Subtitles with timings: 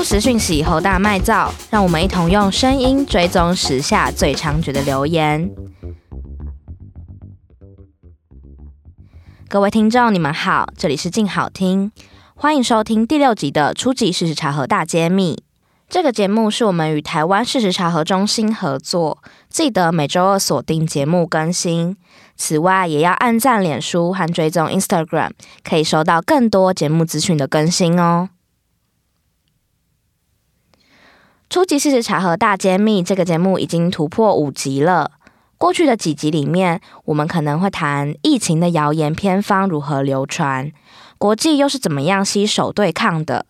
[0.00, 5.50] 不时讯息侯大卖造，让我们一同用声音追踪时下最猖獗的留言。
[9.46, 11.92] 各位听众，你们好，这里是静好听，
[12.34, 15.44] 欢迎收听第六集的初级事实查核大揭秘。
[15.90, 21.94] 这个节目是我们与台湾事实查核中心合作，记得每周二锁定节目更新。
[22.38, 25.32] 此外，也要按赞脸书和追踪 Instagram，
[25.62, 28.30] 可以收到更多节目资讯的更新哦。
[31.50, 35.10] 初级事实查核大揭秘这个节目已经突破五集了。
[35.58, 40.70] 过去的几集里面，我们可能会谈疫情的谣言偏方如何流传，
[41.18, 43.46] 国际又是怎么样携手对抗的。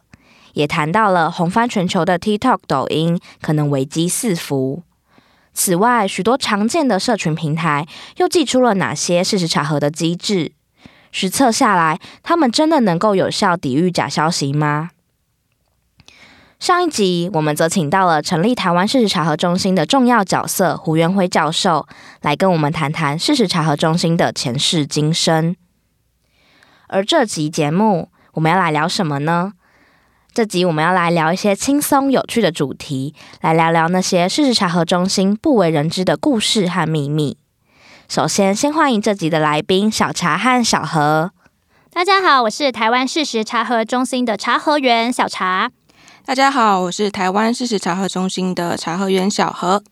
[0.54, 4.82] 也谈到了红翻全球的 TikTok、抖音可能危机四伏。
[5.52, 10.52] 此外，许多常见的社群平台又寄出了哪些事实查核的机制？
[11.12, 14.88] 实测下来，他们真的能够有效抵御假消息吗？
[16.61, 21.87] 上一集我们则请到了成立台湾事实查核中心的重要角色胡元辉教授，
[22.21, 25.57] 来跟我们谈谈事实查核中心的前世今生。
[26.88, 29.55] 而这集节目我们要来聊什么呢？
[30.35, 37.38] 这集我们要来聊一些轻松有趣的主题，来聊聊那些事实查核中心不为人知的故事和秘密。
[38.07, 41.31] 首先，先欢迎这集的来宾小茶和小何。
[41.91, 45.71] 大家好，我是台湾事实查核中心的查核员小茶。
[46.26, 49.82] 大家好，我是台湾事实查核中心的查核员小何。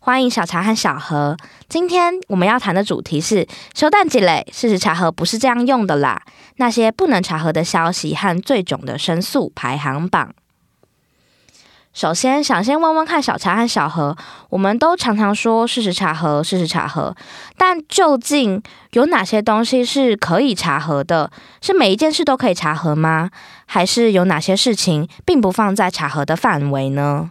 [0.00, 1.36] 欢迎小查和小何。
[1.68, 6.20] 今天我们要谈的主题是“修蛋积累”，事实查核不是这样用的啦。
[6.56, 10.34] 那些不能查核的消息和最囧的申诉排行榜。
[11.94, 14.16] 首先，想先问问看小茶和小何，
[14.50, 17.14] 我们都常常说事实查核，事实查核，
[17.56, 21.30] 但究竟有哪些东西是可以查核的？
[21.62, 23.30] 是每一件事都可以查核吗？
[23.66, 27.30] 还是有哪些事情并不放在查核的范围呢？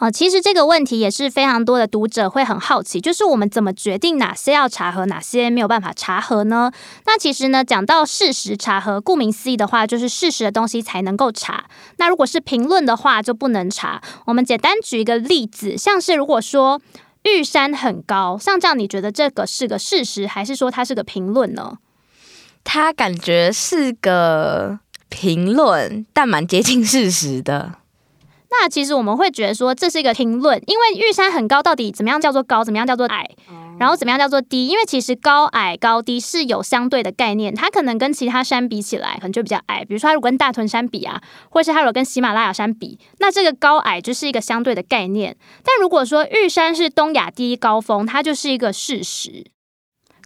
[0.00, 6.72] 啊，其实这个问题也是非常多的读者会很好奇，就是我们怎么决定哪些要查核，哪些没有办法查核呢？
[7.04, 11.66] 那其实呢，讲到事实查核，顾名思义的话，就是事实的东西才能够查。
[11.98, 14.00] 那如果是评论的话，就不能查。
[14.24, 16.80] 我们简单举一个例子，像是如果说
[17.24, 21.76] 玉山很高，像这样，你觉得这个是个事实，还是说它是个评论呢？
[22.64, 24.78] 它感觉是个
[25.10, 27.74] 评论，但蛮接近事实的。
[28.50, 33.24] 那其实我们会觉得说，这是一个评论，因为玉山很高，到底怎么样叫做高，怎么样叫做矮，
[33.78, 34.66] 然后怎么样叫做低？
[34.66, 39.84] 因为其实高矮高低是有相对的概念，它可能跟其他山比起来，可能就比较矮。
[39.84, 45.36] 比如说，它如果跟大屯山比啊，或是它如果跟喜马拉雅山比，那这个高矮就是一个相对的概念。
[45.62, 49.46] 但如果说玉山是东亚第一高峰，它就是一个事实。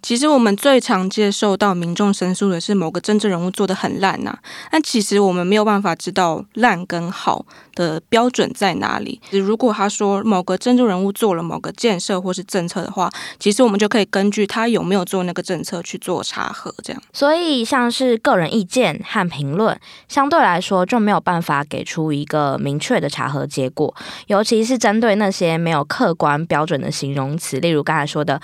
[0.05, 4.39] 其实我们最常接受到民众申诉的是某个政治人物做得很烂呐、啊，
[4.71, 9.19] 但其实我们没有办法知道烂跟好的标准在哪里。
[9.31, 17.03] 如果他说某个政治人物做了某个建设或是政策的话，其实我们就可以根据他有没有做那个政策去做查核，这样。
[17.15, 23.95] 所以像是个人意见和评论，相对来说就没有办法给出一个明确的查核结果，
[24.27, 28.39] 尤其是针对那些没有客观标准的形容词，例如刚才说的。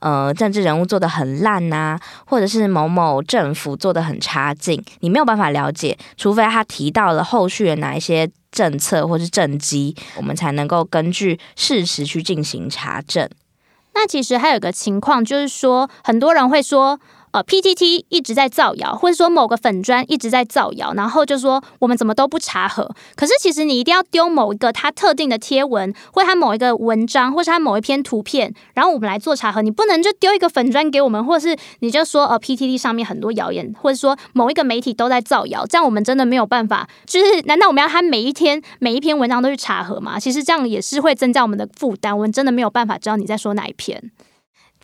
[0.00, 13.28] 呃，政治人物做的很烂呐、啊，或者是某某政府做的很差劲，你没有办法了解，除非他提到了后续的哪一些政策或是政绩，我们才能够根据事实去进行查证。
[13.94, 17.00] 那其实还有一个情况，就是说很多人会说。
[17.36, 22.90] 呃，PTT 一直在造谣，或者说某个粉砖一直在造谣，然后就说我们怎么都不查核。
[23.14, 29.60] 可是其实你一定要丢某一个它特定的贴文，或者它某一个文章，或是它某一篇图片，然后我们来做查核。
[29.60, 36.88] 你不能就丢一个粉砖给我们，或是你就说呃 PTT 上面很多谣言，或者说某一个媒体都在造谣，这样我们真的没有办法。
[37.04, 40.18] 就是难道我们要他每一天每一篇文章都去查核吗？
[40.18, 44.10] 其实这样也是会增加我们的负担，我们真的没有办法知道你在说哪一篇。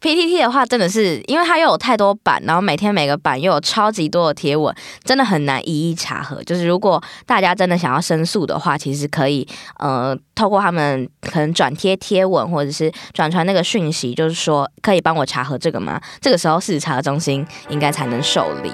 [0.03, 4.75] PTT 的话，真的是因为它又有太多版，然后每天每个版又有超级多的贴文，
[5.05, 6.43] 真的很难一一查核。
[6.43, 9.47] 就是如果大家真的想要申诉的话，其实可以
[9.79, 16.01] 呃透过他们可能转贴贴文，或者是转传那个讯息，就是说可以帮我查核这个吗？
[16.21, 18.73] 这个时候事实查核中心应该才能受理。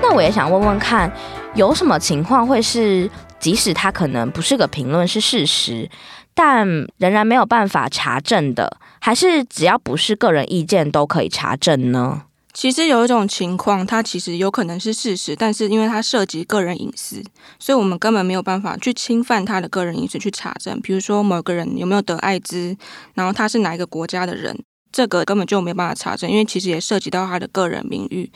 [0.00, 1.12] 那我也想问问看，
[1.54, 3.10] 有什么情况会是？
[3.40, 5.90] 即使它可能不是个评论，是事实，
[6.34, 6.66] 但
[6.98, 12.22] 仍然没有办法查证的，还是只要不是个人意见都可以查证呢？
[12.54, 17.22] 其实有一种情况，它其实有可能是事实，但是因为它涉及个人隐私，
[17.60, 20.80] 所以我们根本没有办法去侵犯他的个人隐私去查证。
[20.80, 22.76] 比如说某个人有没有得艾滋，
[23.14, 24.58] 然后他是哪一个国家的人，
[24.90, 28.28] 这个根本就没办法查证，因为其实也涉及到他的个人名誉。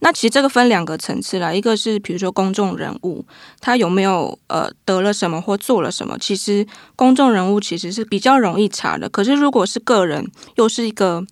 [0.00, 3.24] 那其实这个分两个层次啦，一个是比如说公众人物，
[3.60, 6.66] 他有没有呃得了什么或做了什么，其实
[6.96, 9.08] 公众人物其实是比较容易查的。
[9.08, 11.24] 可是如果是个人，又是一个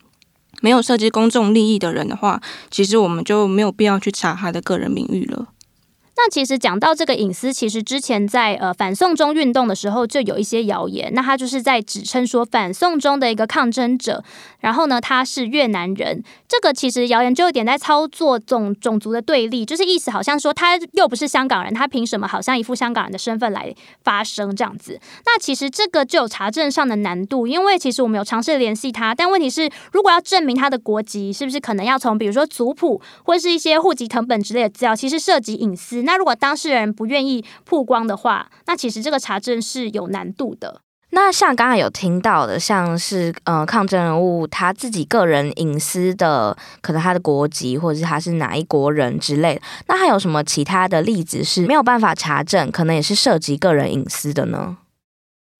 [0.61, 5.49] 没有涉及公众利益的人的话，其实我们就没有必要去查他的个人名誉了。
[6.21, 11.13] 那其实讲到这个隐私，其实之前在呃反送中运动的时候就有一些谣言。
[11.15, 14.25] 那他就是在指称说反送中的一个抗争者，
[14.59, 16.25] 然后呢他是越南人。
[16.49, 23.73] 这个其实谣言就有点在操作种种族的对立，就是意思好像说他又不是香港人，他凭什么好像一副香港人的身份来
[24.03, 25.01] 发声这样子？
[25.25, 36.08] 那其实这个就有查证上的难度，因为其实我们有尝试联系他，但问题是如果要证明他的国籍，是不是可能要从比如说族谱或是一些户籍謄本之类的资料，其实涉及隐私。
[36.09, 40.81] 那如果当事人不愿意曝光的话，那其实这个查证是有难度的。
[41.11, 54.79] 那像刚才有听到的，像是呃抗争人物他自己个人隐私的，可能他的国籍或者是他是哪一国人之类，那还有什么其他的例子是没有办法查证，可能也是涉及个人隐私的呢？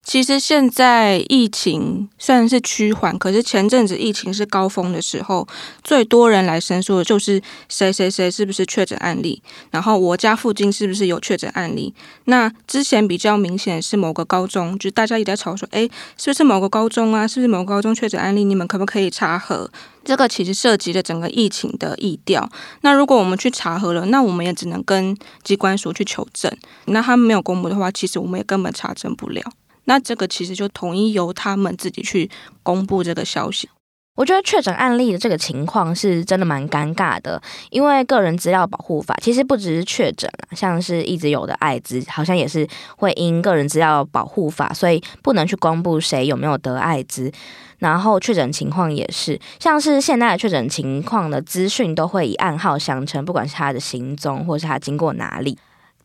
[0.09, 5.47] 其实现在疫情虽然是趋缓，可是前阵子疫情是高峰的时候，
[5.83, 9.39] 最多人来申诉的就是谁谁谁是不是确诊案例，
[9.69, 11.93] 然后我家附近是不是有确诊案例。
[12.23, 17.27] 那之前比较明显是某个高中，就大家一直在吵说，哎，是不是某个高中啊？
[17.27, 18.43] 是不是某个高中确诊案例？
[18.43, 19.69] 你们可不可以查核？
[20.03, 22.49] 这个其实涉及了整个疫情的疫调。
[22.81, 26.51] 那如果我们去查核了，那我们也只能跟机关署去求证。
[26.85, 29.43] 那他们没有公布的话，其实我们也根本查证不了。
[29.89, 32.29] 那这个其实就统一由他们自己去
[32.61, 33.67] 公布这个消息。
[34.15, 37.41] 我觉得确诊案例的这个情况是真的蛮尴尬的，
[37.71, 47.31] 因为个人资料保护法其实不只是确诊啊，像是一直有的艾滋，好像也是会因个人资料保护法，所以不能去公布谁有没有得艾滋。
[47.79, 55.57] 然后确诊情况也是，像是现在的确诊情况的资讯都会以暗号相称，不管是他的行踪或是他经过哪里。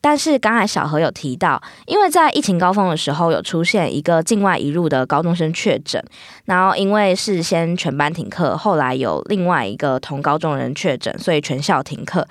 [0.04, 6.04] 但是刚才小何有提到，因为在疫情高峰的时候有出现一个境外移入的高中生确诊，
[6.44, 12.28] 然后因为事先全班停课，后来有另外一个同高中人确诊，所以全校停课，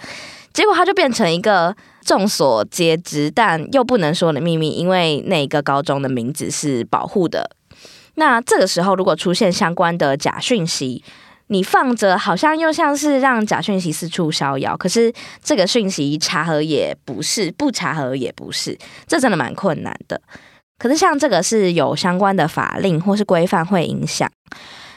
[0.53, 1.75] 结果它就变成一个
[2.05, 7.49] 众所皆知但又不能说的秘密，因为那个高中的名字是保护的。
[8.15, 11.03] 那这个时候如果出现相关的假讯息，
[11.47, 15.13] 你放着好像又像是让假讯息四处逍遥，可是
[15.43, 20.21] 这个讯息查核也不是，不查核也不是，这真的蛮困难的。
[20.79, 24.29] 可是像这个是有相关的法令或是规范会影响，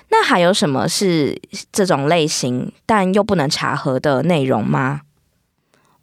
[0.08, 1.40] 那还有什么是
[1.70, 5.02] 这种类型但又不能查核的内容吗？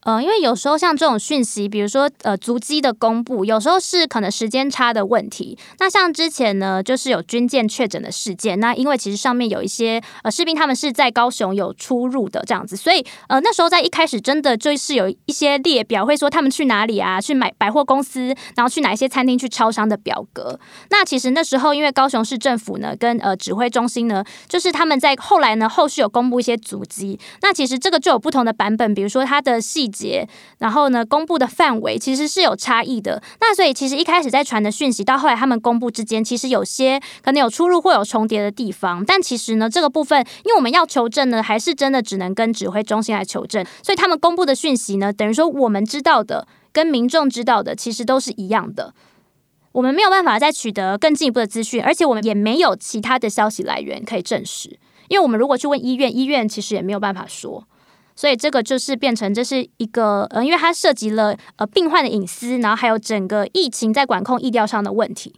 [0.03, 5.57] 呃，因为有时候像这种讯息，比如说呃足迹的公布，有时候是可能时间差的问题。
[5.79, 20.59] 那像之前呢，就是有军舰确诊的事件，那因为其实上面有一些呃士兵他们是在高雄有出入的这样子，所以呃那时候在一开始真的就是有一些列表会说他们去哪里啊，去买百货公司，然后去哪一些餐厅去超商的表格。
[20.89, 29.92] 那其实那时候因为高雄市政府呢跟呃指挥中心呢，就是他们在后来呢后续有公布一些足迹，那其实这个就有不同的版本，比如说它的细。
[29.93, 33.21] 节，然后呢，公布的范围其实是有差异的。
[33.39, 39.05] 那所以其实一开始在传的讯息，到后来他们公布之间，其实有些可能有出入或有重叠的地方。
[39.05, 43.63] 但其实呢，这个部分，因为我们要求证呢，还是真的只能跟指挥中心来求证。
[43.83, 48.93] 所以他们公布的讯息呢，等于说我们知道的跟民众知道的其实都是一样的。
[49.73, 54.77] 我们没有办法再取得更进一步的资讯，而且我们也没有其他的消息来源可以证实。
[55.09, 57.67] 因为我们如果去问医院，医院其实也没有办法说。
[58.15, 65.33] 所以这个就是变成这是一个呃，因为它涉及了呃病患的隐私，然后还有整个疫情在管控疫调上的问题。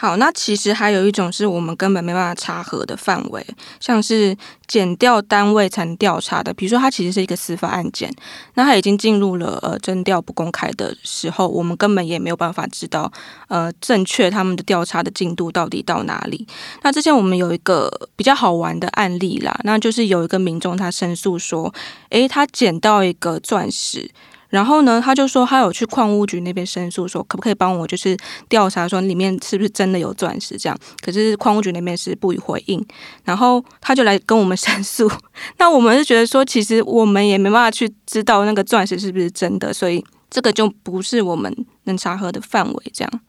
[0.00, 3.44] 好，那其实还有一种是我们根本没办法查核的范围，
[3.80, 4.36] 像是
[4.68, 8.08] 检调单位才能调查的，比如说它其实是一个司法案件，
[8.54, 13.10] 那它已经进入了呃侦调不公开的时候，我们根本也没有办法知道
[13.48, 16.46] 呃正确他们的调查的进度到底到哪里。
[16.82, 21.74] 那之前我们有一个比较好玩的案例啦，那就是有一个民众他申诉说，
[22.10, 24.08] 诶，他捡到一个钻石。
[24.48, 28.16] 然后呢，他就说他有去矿物局那边申诉，说可不可以帮我就是
[28.48, 30.78] 调查，说里面是不是真的有钻石这样。
[31.02, 32.84] 可是矿物局那边是不予回应，
[33.24, 35.10] 然后他就来跟我们申诉。
[35.58, 43.20] 那我们是觉得说，其实我们也没办法去知道那个钻石是不是真的，所以这个就不是我们能查核的范围这样。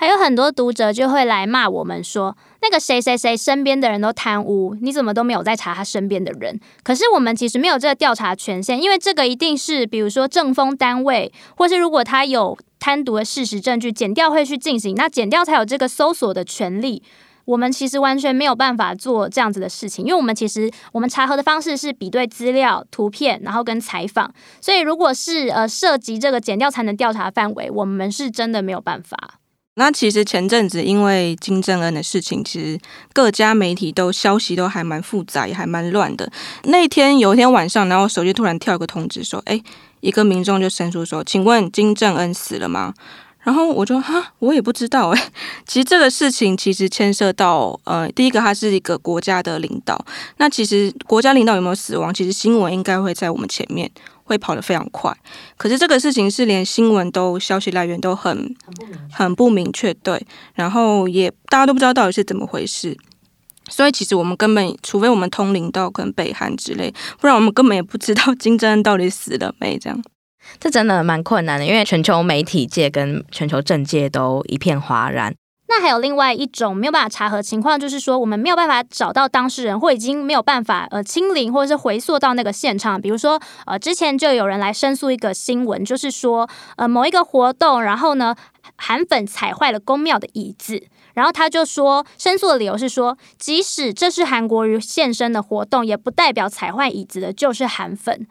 [0.00, 6.60] 还有很多读者就会来骂我们说，那个谁谁谁身边的人都贪污，你怎么都没有在查他身边的人？
[6.84, 17.02] 可是我们其实没有这个调查权限，因为这个一定是比如说政风单位，或是如果他有贪渎的事实证据，检调会去进行，那检调才有这个搜索的权利。
[17.46, 29.40] 我们其实完全没有办法做这样子的事情，因为我们其实我们查核的方式是比对资料、图片，然后跟采访，所以如果是呃涉及这个检调才能调查范围，我们是真的没有办法。
[29.78, 32.78] 那其实前阵子因为金正恩的事情，其实
[33.12, 36.28] 各家媒体都消息都还蛮复杂，也还蛮乱的。
[36.64, 39.62] 那天有一天晚上，然后手机突然跳一个通知说：“哎，
[40.00, 42.92] 一个民众就申诉说，请问金正恩死了吗？”
[43.44, 45.30] 然后我就哈，我也不知道哎。
[45.64, 50.04] 其实这个事情其实牵涉到呃，第一个他是一个国家的领导，
[50.38, 53.88] 那其实国家领导有没有死亡，其实新闻应该会在我们前面。
[54.28, 55.10] 会跑得非常快，
[55.56, 58.54] 可是这个事情是连新闻都消息来源都很
[59.10, 60.22] 很不明确，对，
[60.54, 62.94] 然后也大家都不知道到底是怎么回事，
[63.70, 69.78] 所以其实我们根本除非我们通灵到跟北韩之类，不然我们根本也不知道金正恩到底死了没。
[69.78, 70.02] 这样，
[70.60, 75.34] 这真的蛮困难的，因为全球媒体界跟全球政界都一片哗然。
[75.68, 83.00] 那还有另外一种没有办法查核情况，就是说我们没有办法找到当事人，或已经没有办法呃清零或者是回溯到那个现场。
[83.00, 88.34] 比如说呃之前就有人来申诉一个新闻，就是说呃某一个活动，然后呢
[88.76, 90.82] 韩粉踩坏了宫庙的椅子，
[91.12, 98.26] 然后他就说申诉的理由是说，即使这是韩国瑜现身的活动，也不代表踩坏椅子的就是韩粉。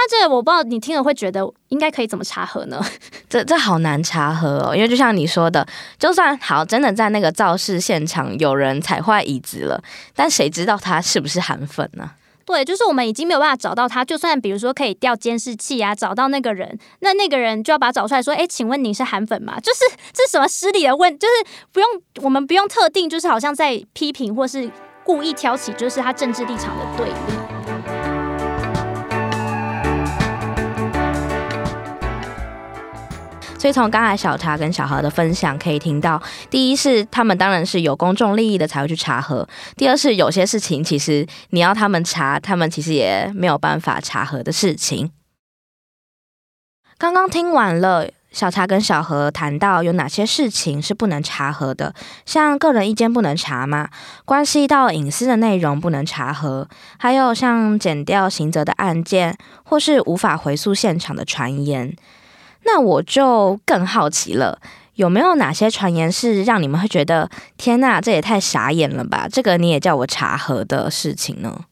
[0.00, 2.80] 那这个我不知道你听了会觉得应该可以怎么查核呢？
[3.28, 5.66] 这这好难查核哦，因为就像你说的，
[5.98, 9.82] 就算好真的在那个肇事现场有人踩坏椅子了，
[10.14, 12.12] 但谁知道他是不是韩粉呢？
[12.46, 19.58] 对，就是我们已经没有办法找到他，就算比如说可以调监视器啊，找到那个人，那那个人就要把他找出来说，哎，请问你是韩粉吗？
[19.58, 19.80] 就是
[20.12, 21.88] 这是什么失礼的问，就是不用
[22.22, 24.70] 我们不用特定，就是好像在批评或是
[25.02, 27.47] 故意挑起，就是他政治立场的对立。
[33.58, 39.44] 所以从刚才小茶跟小何的分享可以听到，第一是他们当然是有公众利益的才会去查核；
[39.76, 45.10] 第二是有些事情其实你要他们查，他们其实也没有办法查核的事情。
[46.96, 53.88] 刚刚听完了小茶跟小何谈到有哪些事情是不能查核的，像个人意见不能查吗？
[54.24, 61.96] 关系到隐私的内容不能查核，还有像剪掉刑责的案件，或是无法回溯现场的传言。
[62.70, 64.60] 那我就更好奇了，
[64.96, 69.26] 有没有哪些传言是让你们会觉得天呐，这也太傻眼了吧？
[69.32, 71.62] 这个你也叫我查核的事情呢？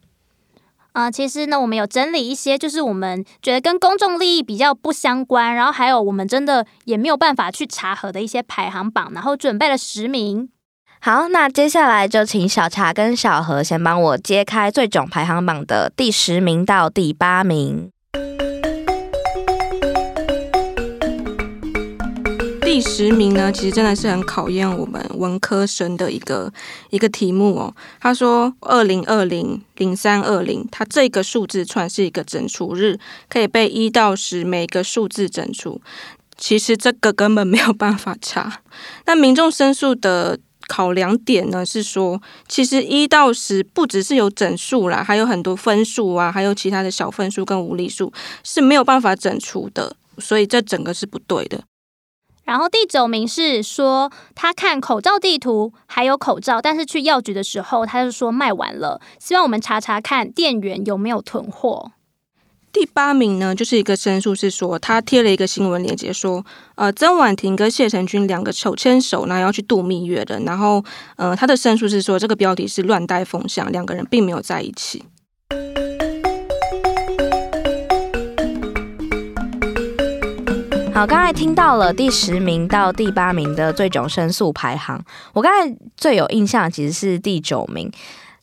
[0.93, 10.49] 啊、呃，其实呢，我们有整理一些，就是我们觉得跟公众利益比较不相关，然后还有我们真的也没有办法去查核的一些排行榜，然后准备了十名。
[10.99, 17.91] 好，那接下来就请小茶跟小何先帮我揭开最总排行榜的第十名到第八名。
[22.67, 26.53] 第十名呢，其实真的是很考验我们文科生的一个
[26.91, 27.73] 一个题目哦。
[28.01, 35.81] 他说，二零二零零三二零，它这个数字串是一个整除日，可以被一到十每个数字整除。
[36.37, 38.61] 其实这个根本没有办法查。
[39.07, 51.63] 那民众申诉的考量点呢，是说，其实一到十不只是有整数啦，还有很多分数啊，还有其他的小分数跟无理数是没有办法整除的，所以这整个是不对的。
[52.47, 61.91] 然后第九名是说他看口罩地图还有口罩，但是去药局的时候他就说卖完了，希望我们查查看店员有没有囤货。
[62.73, 70.85] 第八名呢，就是一个申诉是说他贴了一个新闻链接说，呃，曾婉婷跟谢成军两个手牵手，然后要去度蜜月的，然后
[71.17, 75.05] 呃他的申诉是说这个标题是乱带风向，两个人并没有在一起。
[80.97, 84.99] 好，刚才听到了第十名到第八名的最终申诉排行，
[85.35, 87.93] 我刚才最有印象其实是第九名，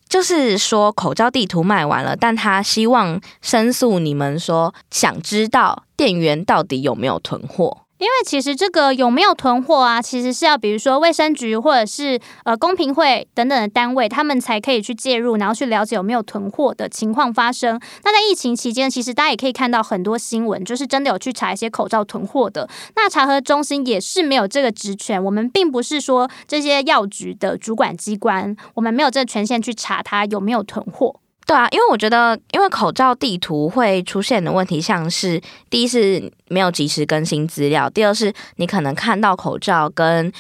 [0.07, 7.82] 就是说口罩地图卖完了，但他希望申诉你们说，想知道店员到底有没有囤货。
[8.03, 17.79] 因为其实这个有没有囤货啊，其实是要比如说卫生局或者是呃公平会等等的单位，他们才可以去介入，然后去了解有没有囤货的情况发生。
[18.03, 22.67] 那在疫情期间，其实大家也可以看到很多新闻，就是真的有去查一些口罩囤货的。
[22.98, 31.22] 那查核中心也是没有这个职权，我们并不是说这些药局的主管机关，我们没有这个权限去查他有没有囤货。
[31.45, 40.31] 对啊，因为我觉得，因为口罩地图会出现的问题，像是第一是没有及时更新资料，第二是你可能看到口罩跟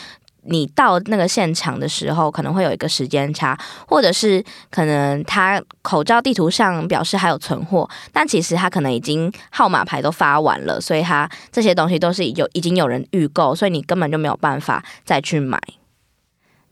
[0.45, 3.57] 你到那个现场的时候可能会有一个时间差，
[3.87, 15.57] 或者是可能他口罩地图上表示还有存货，但其实他可能已经号码牌都发完了，所以他这些东西都是有已经有人预购，所以你根本就没有办法再去买。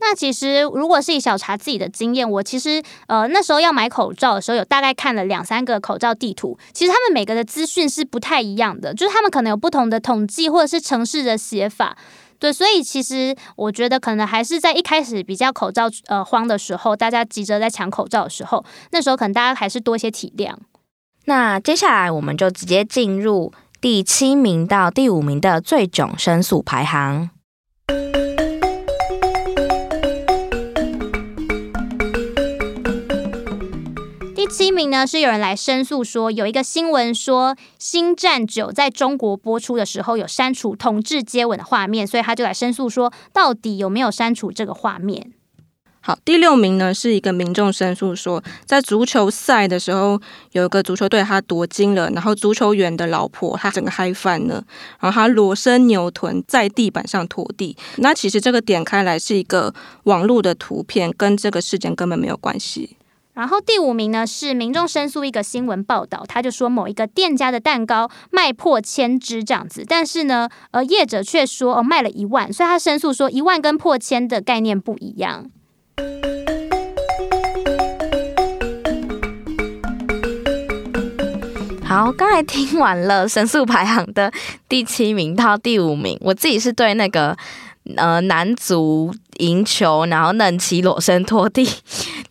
[0.03, 11.95] 那其实如果是以小茶自己的经验，我其实呃那时候要买口罩的时候，有大概看了两三个口罩地图，其实他们每个的资讯是不太一样的，就是他们可能有不同的统计或者是城市的写法。
[12.39, 20.55] 对，所以其实我觉得可能还是在一开始比较口罩呃慌的时候，大家急着在抢口罩的时候，那时候可能大家还是多一些体谅。
[21.25, 27.29] 那接下来我们就直接进入第七名到第五名的最囧申诉排行。
[34.57, 45.33] 第一名呢，是有人来申诉说，有一个新闻说《星战九》在中国播出的时候有删除同志接吻的画面，所以他就来申诉说，到底有没有删除这个画面？
[45.99, 54.63] 好，第六名呢是一个民众申诉说，在足球赛的时候，有一个足球队他夺金了，然后足球员的老婆他整个嗨翻了，
[54.99, 57.75] 然后他裸身扭臀在地板上拖地。
[57.97, 62.97] 那其实这个点开来是一个网络的图片，跟这个事件根本没有关系。
[63.33, 75.49] 然后第五名呢是民众申诉一个新闻报道，他就说某一个店家的蛋糕卖破千只这样子，但是呢，呃，业者却说哦卖了一万，所以他申诉说一万跟破千的概念不一样。
[81.85, 84.31] 好，刚才听完了申诉排行的
[84.67, 87.37] 第七名到第五名，我自己是对那个
[87.95, 91.67] 呃男足赢球，然后嫩妻裸身拖地。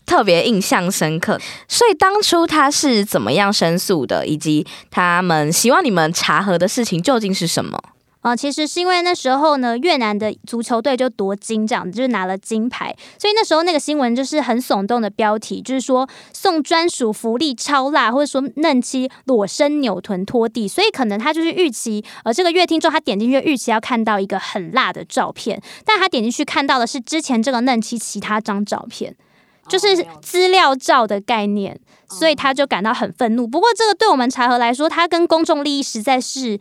[0.07, 1.39] 特别印象深刻，
[1.69, 7.79] 所以当初他是怎么样申诉的，以及他们希望你们查核的事情究竟是什么？
[8.23, 29.17] 呃，其实是因为那时候呢，越南的足球队就夺金，这样子就是拿了金牌，所以那时候那个新闻就是很耸动的标题，就是说送专属福利超辣，或者说嫩妻裸身扭臀拖地，所以可能他就是预期，呃，这个乐听众他点进去预期要看到一个很辣的照片，但他点进去看到的是之前这个嫩妻其他张照片。
[29.69, 33.47] 就是资料照的概念，所以他就感到很愤怒。
[33.47, 36.59] 不过，这个对我们查核来说，他跟公众利益实在是，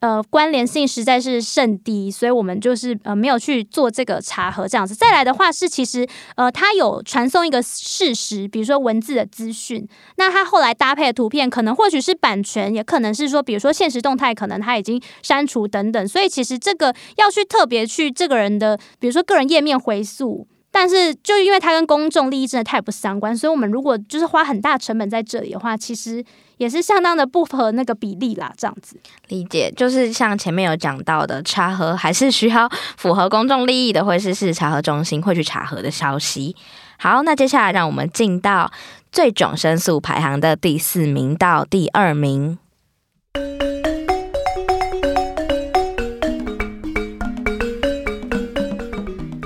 [0.00, 4.94] 呃，关联性实在是甚低，所以我们就是呃没有去做这个查核这样子。
[4.94, 6.06] 再来的话是，其实
[6.36, 16.06] 呃，他有传送一个事实，比如说文字的资讯，那他后来搭配的图片，可能或许是版权，也可能是说，比如说现实动态，可能他已经删除等等。
[16.06, 20.46] 所以其实这个要去特别去这个人的，比如说个人页面回溯。
[20.80, 26.24] 但是，就因为它跟公众利益真的太不相关，所以我们如果就是花很大成本在这里的话，其实
[26.58, 28.52] 也是相当的不合那个比例啦。
[28.56, 36.54] 这样子理解，就是像前面有讲到的，查核还是需要符合公众利益的，或是是查核中心会去查核的消息。
[36.96, 38.70] 好，那接下来让我们进到
[39.10, 42.56] 最囧申诉排行的第四名到第二名。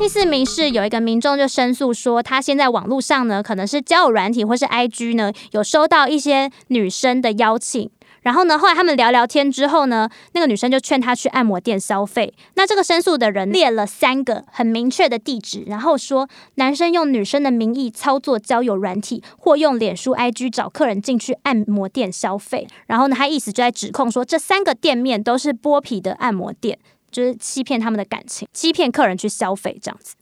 [0.02, 7.88] 第四名是有一个民众就申诉说，他现在网络上呢，可能是交友软体或是 IG 呢，有收到一些女生的邀请，
[8.22, 12.34] 然后呢，后来他们聊聊天之后呢，那个女生就劝他去按摩店消费。
[12.54, 22.66] 那这个申诉的人列了三个很明确的地址，然后说男生用女生的名义操作交友软体，或用脸书 IG 找客人进去按摩店消费。
[22.88, 26.80] 然后呢，他意思就在指控说，这三个店面都是剥皮的按摩店。
[27.12, 30.16] 就是欺骗他们的感情，欺骗客人去消费这样子。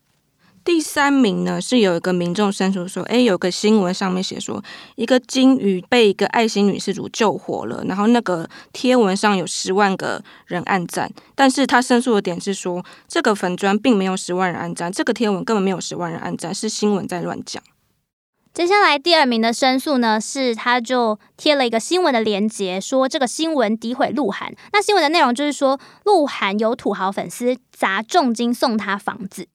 [0.63, 4.63] 第三名呢，是有一个民众申诉说，诶，有个新闻上面写说，
[4.95, 17.63] 一个鲸鱼被一个爱心女事主救活了，然后那个贴文上有十万个人按赞，但是他申诉的点是说，这个粉砖并没有十万人按赞，这个贴文根本没有十万人按赞，是新闻在乱讲。
[18.53, 24.53] 接下来第二名的申诉呢，是他就贴了一个新闻的链接，说这个新闻诋毁鹿晗。
[24.73, 29.47] 那新闻的内容就是说，鹿晗有土豪粉丝砸重金送他房子。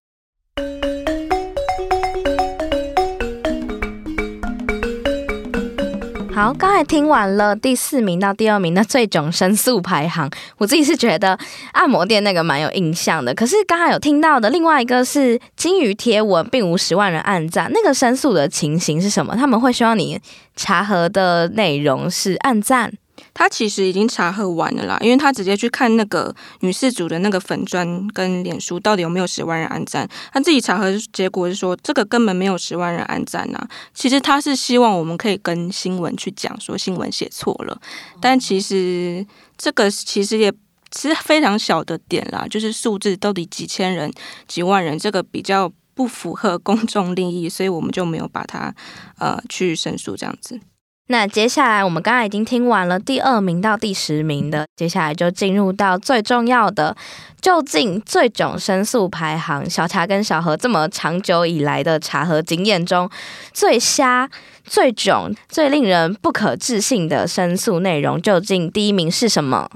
[6.37, 11.39] 好，刚才听完了第四名到第二名的最囧申诉排行，我自己是觉得
[11.73, 13.35] 按摩店那个蛮有印象的。
[13.35, 19.35] 可是刚才有听到的另外一个是金鱼贴文，并无十万人按赞，那个申诉的情形是什么？
[19.35, 20.21] 他们会希望你
[20.55, 22.93] 查核的内容是按赞。
[23.33, 33.69] 他其实已经查核完了啦，因为他直接去看那个女事主的那个粉砖跟脸书到底有没有十万人按赞，他自己查核结果是说这个根本没有十万人按赞呐。
[33.95, 37.81] 其实他是希望我们可以跟新闻去讲说新闻写错了，
[38.21, 39.27] 但其实
[39.57, 40.53] 这个其实也
[40.91, 44.11] 其实非常小的点啦，就是数字到底几千人、
[44.47, 48.75] 几万人，这个比较不符合公众利益，所以我们就没有把它
[49.19, 50.61] 呃去申诉这样子。
[51.09, 56.97] 那接下来我们刚才已经听完了第二名到第十名的，接下来就进入到最重要的，
[57.41, 63.09] 究竟最囧申诉排行，小茶跟小何这么长久以来的茶和经验中，
[63.53, 64.29] 最瞎、
[64.65, 69.71] 最囧、最令人不可置信的申诉内容，究竟第一名是什么？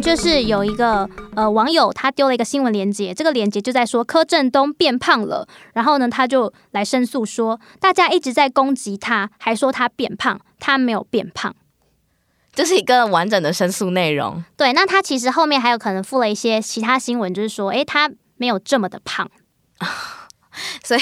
[0.00, 11.54] 就是有一个呃网友，他丢了一个新闻链接，这个链接就在说柯震东变胖了，然后呢，他就来申诉说，大家一直在攻击他，还说他变胖，他没有变胖，
[12.52, 14.42] 这是一个完整的申诉内容。
[14.56, 19.30] 对，那他其实后面还有可能附了一些其他新闻，就是说，诶，他没有这么的胖。
[20.82, 21.00] 所以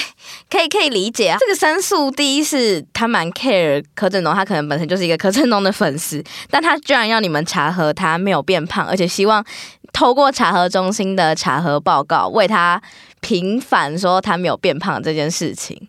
[0.49, 9.43] 可以可以理解啊，这个申诉第一是他蛮 care 柯震东，他可能本身就是一个柯震东的粉丝，但他居然要你们查核他没有变胖，而且希望
[9.91, 12.81] 透过查核中心的查核报告为他
[13.21, 15.88] 平反说他没有变胖这件事情。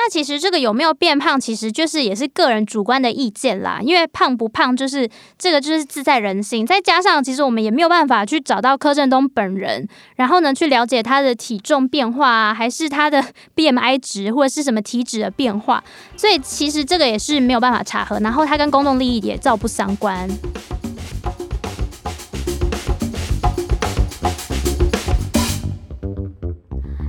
[0.00, 3.80] 那其实这个有没有变胖，其实就是也是个人主观的意见啦。
[3.82, 6.64] 因为胖不胖，就是这个就是自在人心。
[6.64, 13.22] 再加上，其实我们也没有办法去找到柯震东本人，然后呢，去了解他的体重变化啊，还是他的
[13.56, 15.82] BMI 值或者是什么体脂的变化。
[16.16, 20.28] 所以其实这个也是没有办法查核，然后他跟公众利益也照不相关。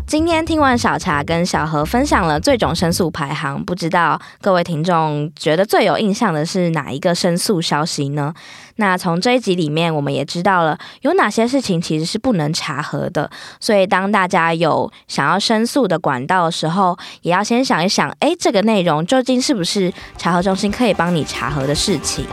[0.09, 8.33] 今天听完小茶跟小何分享了最种申诉排行，不知道各位听众觉得最有印象的是哪一个申诉消息呢？
[8.77, 13.29] 那从这一集里面，我们也知道了有哪些事情其实是不能查核的。
[13.59, 22.25] 所以当大家有想要申诉的管道的时候，也要先想一想，哎，这个内容究竟是不是查核中心可以帮你查核的事情？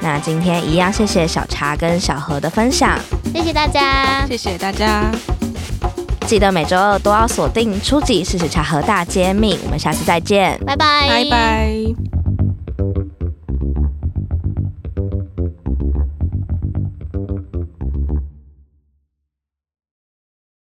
[0.00, 2.98] 那今天一样，谢谢小茶跟小何的分享，
[3.32, 5.12] 谢谢大家，谢谢大家。
[6.26, 8.24] 记得每周二都要锁定初级！
[8.24, 12.13] 事实茶和大揭秘，我们下次再见，拜拜，拜拜。